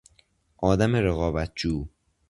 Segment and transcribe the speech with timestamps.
[0.57, 1.87] آدم رقابتجو